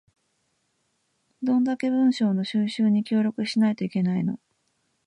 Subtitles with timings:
[1.43, 4.39] どんだけ文書の収集に協力しないといけないの